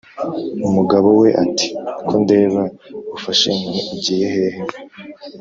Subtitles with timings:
[0.67, 1.67] umugabo we ati:
[2.07, 2.63] "ko ndeba
[3.17, 4.61] ufashe inkoni ugiye hehe?